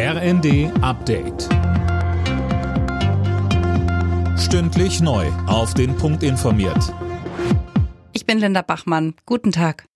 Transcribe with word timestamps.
RND 0.00 0.70
Update. 0.80 1.48
Stündlich 4.38 5.00
neu. 5.00 5.26
Auf 5.48 5.74
den 5.74 5.96
Punkt 5.96 6.22
informiert. 6.22 6.94
Ich 8.12 8.24
bin 8.24 8.38
Linda 8.38 8.62
Bachmann. 8.62 9.14
Guten 9.26 9.50
Tag. 9.50 9.86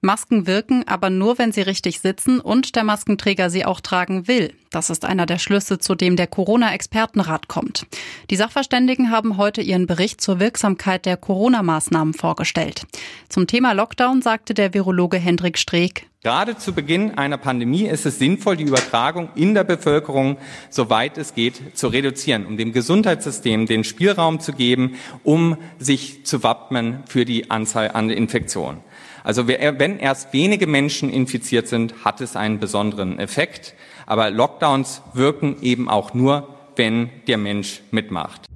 Masken 0.00 0.48
wirken, 0.48 0.82
aber 0.88 1.10
nur, 1.10 1.38
wenn 1.38 1.52
sie 1.52 1.62
richtig 1.62 2.00
sitzen 2.00 2.40
und 2.40 2.74
der 2.74 2.82
Maskenträger 2.82 3.50
sie 3.50 3.64
auch 3.64 3.80
tragen 3.80 4.26
will. 4.26 4.52
Das 4.72 4.90
ist 4.90 5.04
einer 5.04 5.26
der 5.26 5.38
Schlüsse, 5.38 5.78
zu 5.78 5.94
dem 5.94 6.16
der 6.16 6.26
Corona-Expertenrat 6.26 7.46
kommt. 7.46 7.86
Die 8.30 8.36
Sachverständigen 8.36 9.12
haben 9.12 9.36
heute 9.36 9.62
ihren 9.62 9.86
Bericht 9.86 10.20
zur 10.22 10.40
Wirksamkeit 10.40 11.06
der 11.06 11.16
Corona-Maßnahmen 11.16 12.14
vorgestellt. 12.14 12.84
Zum 13.28 13.46
Thema 13.46 13.74
Lockdown 13.74 14.22
sagte 14.22 14.54
der 14.54 14.74
Virologe 14.74 15.18
Hendrik 15.18 15.56
Streeck, 15.56 16.08
Gerade 16.24 16.56
zu 16.56 16.72
Beginn 16.72 17.18
einer 17.18 17.36
Pandemie 17.36 17.86
ist 17.86 18.06
es 18.06 18.18
sinnvoll, 18.18 18.56
die 18.56 18.64
Übertragung 18.64 19.28
in 19.34 19.52
der 19.52 19.62
Bevölkerung, 19.62 20.38
soweit 20.70 21.18
es 21.18 21.34
geht, 21.34 21.76
zu 21.76 21.88
reduzieren, 21.88 22.46
um 22.46 22.56
dem 22.56 22.72
Gesundheitssystem 22.72 23.66
den 23.66 23.84
Spielraum 23.84 24.40
zu 24.40 24.54
geben, 24.54 24.94
um 25.22 25.58
sich 25.78 26.24
zu 26.24 26.42
wappnen 26.42 27.02
für 27.06 27.26
die 27.26 27.50
Anzahl 27.50 27.90
an 27.90 28.08
Infektionen. 28.08 28.80
Also 29.22 29.48
wenn 29.48 29.98
erst 29.98 30.32
wenige 30.32 30.66
Menschen 30.66 31.10
infiziert 31.10 31.68
sind, 31.68 32.06
hat 32.06 32.22
es 32.22 32.36
einen 32.36 32.58
besonderen 32.58 33.18
Effekt. 33.18 33.74
Aber 34.06 34.30
Lockdowns 34.30 35.02
wirken 35.12 35.60
eben 35.60 35.90
auch 35.90 36.14
nur, 36.14 36.48
wenn 36.76 37.10
der 37.26 37.36
Mensch 37.36 37.82
mitmacht. 37.90 38.46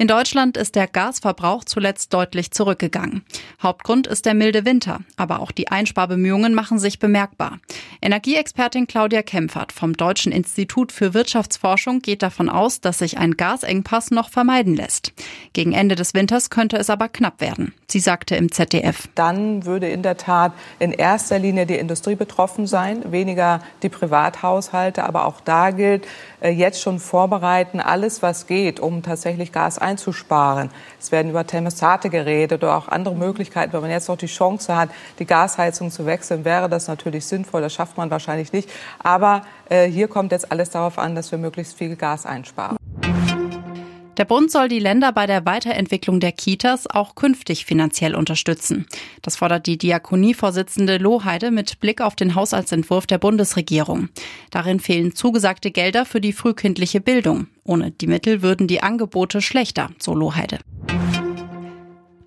In 0.00 0.08
Deutschland 0.08 0.56
ist 0.56 0.76
der 0.76 0.86
Gasverbrauch 0.86 1.62
zuletzt 1.62 2.14
deutlich 2.14 2.52
zurückgegangen. 2.52 3.22
Hauptgrund 3.62 4.06
ist 4.06 4.24
der 4.24 4.32
milde 4.32 4.64
Winter, 4.64 5.00
aber 5.18 5.40
auch 5.40 5.50
die 5.50 5.68
Einsparbemühungen 5.68 6.54
machen 6.54 6.78
sich 6.78 6.98
bemerkbar. 6.98 7.58
Energieexpertin 8.00 8.86
Claudia 8.86 9.20
Kempfert 9.20 9.72
vom 9.72 9.92
Deutschen 9.92 10.32
Institut 10.32 10.90
für 10.90 11.12
Wirtschaftsforschung 11.12 12.00
geht 12.00 12.22
davon 12.22 12.48
aus, 12.48 12.80
dass 12.80 13.00
sich 13.00 13.18
ein 13.18 13.32
Gasengpass 13.32 14.10
noch 14.10 14.30
vermeiden 14.30 14.74
lässt. 14.74 15.12
Gegen 15.52 15.74
Ende 15.74 15.96
des 15.96 16.14
Winters 16.14 16.48
könnte 16.48 16.78
es 16.78 16.88
aber 16.88 17.10
knapp 17.10 17.42
werden. 17.42 17.74
Sie 17.86 18.00
sagte 18.00 18.36
im 18.36 18.50
ZDF. 18.50 19.06
Dann 19.16 19.66
würde 19.66 19.90
in 19.90 20.02
der 20.02 20.16
Tat 20.16 20.54
in 20.78 20.92
erster 20.92 21.38
Linie 21.38 21.66
die 21.66 21.74
Industrie 21.74 22.14
betroffen 22.14 22.66
sein, 22.66 23.12
weniger 23.12 23.60
die 23.82 23.90
Privathaushalte, 23.90 25.04
aber 25.04 25.26
auch 25.26 25.40
da 25.40 25.72
gilt, 25.72 26.06
äh, 26.40 26.48
jetzt 26.48 26.80
schon 26.80 27.00
vorbereiten, 27.00 27.80
alles 27.80 28.22
was 28.22 28.46
geht, 28.46 28.80
um 28.80 29.02
tatsächlich 29.02 29.52
Gas 29.52 29.76
einzusparen 29.76 29.89
einzusparen. 29.90 30.70
Es 30.98 31.12
werden 31.12 31.30
über 31.30 31.46
Thermostate 31.46 32.10
geredet 32.10 32.62
oder 32.62 32.76
auch 32.76 32.88
andere 32.88 33.14
Möglichkeiten. 33.14 33.72
Wenn 33.72 33.82
man 33.82 33.90
jetzt 33.90 34.08
noch 34.08 34.16
die 34.16 34.26
Chance 34.26 34.76
hat, 34.76 34.90
die 35.18 35.26
Gasheizung 35.26 35.90
zu 35.90 36.06
wechseln, 36.06 36.44
wäre 36.44 36.68
das 36.68 36.88
natürlich 36.88 37.26
sinnvoll. 37.26 37.60
Das 37.60 37.72
schafft 37.72 37.96
man 37.96 38.10
wahrscheinlich 38.10 38.52
nicht. 38.52 38.70
Aber 38.98 39.42
äh, 39.68 39.86
hier 39.86 40.08
kommt 40.08 40.32
jetzt 40.32 40.50
alles 40.50 40.70
darauf 40.70 40.98
an, 40.98 41.14
dass 41.14 41.30
wir 41.30 41.38
möglichst 41.38 41.76
viel 41.76 41.96
Gas 41.96 42.26
einsparen. 42.26 42.79
Der 44.20 44.26
Bund 44.26 44.50
soll 44.50 44.68
die 44.68 44.80
Länder 44.80 45.12
bei 45.12 45.26
der 45.26 45.46
Weiterentwicklung 45.46 46.20
der 46.20 46.32
Kitas 46.32 46.86
auch 46.86 47.14
künftig 47.14 47.64
finanziell 47.64 48.14
unterstützen. 48.14 48.86
Das 49.22 49.36
fordert 49.36 49.64
die 49.64 49.78
Diakonievorsitzende 49.78 50.98
Lohheide 50.98 51.50
mit 51.50 51.80
Blick 51.80 52.02
auf 52.02 52.16
den 52.16 52.34
Haushaltsentwurf 52.34 53.06
der 53.06 53.16
Bundesregierung. 53.16 54.10
Darin 54.50 54.78
fehlen 54.78 55.14
zugesagte 55.14 55.70
Gelder 55.70 56.04
für 56.04 56.20
die 56.20 56.34
frühkindliche 56.34 57.00
Bildung. 57.00 57.46
Ohne 57.64 57.92
die 57.92 58.08
Mittel 58.08 58.42
würden 58.42 58.66
die 58.66 58.82
Angebote 58.82 59.40
schlechter, 59.40 59.88
so 59.98 60.14
Lohheide. 60.14 60.58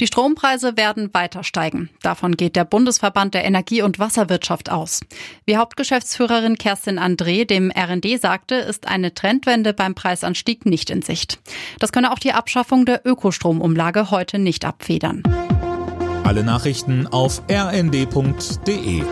Die 0.03 0.07
Strompreise 0.07 0.75
werden 0.75 1.13
weiter 1.13 1.45
steigen. 1.45 1.89
Davon 2.01 2.35
geht 2.35 2.57
der 2.57 2.65
Bundesverband 2.65 3.35
der 3.35 3.45
Energie- 3.45 3.83
und 3.83 3.99
Wasserwirtschaft 3.99 4.69
aus. 4.69 4.99
Wie 5.45 5.55
Hauptgeschäftsführerin 5.55 6.57
Kerstin 6.57 6.99
André 6.99 7.45
dem 7.45 7.71
RND 7.71 8.19
sagte, 8.19 8.55
ist 8.55 8.85
eine 8.85 9.13
Trendwende 9.13 9.71
beim 9.71 9.95
Preisanstieg 9.95 10.65
nicht 10.65 10.89
in 10.89 11.03
Sicht. 11.03 11.39
Das 11.79 11.93
könne 11.93 12.11
auch 12.11 12.19
die 12.19 12.33
Abschaffung 12.33 12.85
der 12.85 13.05
Ökostromumlage 13.05 14.11
heute 14.11 14.39
nicht 14.39 14.65
abfedern. 14.65 15.23
Alle 16.25 16.43
Nachrichten 16.43 17.07
auf 17.07 17.41
rnd.de 17.49 19.03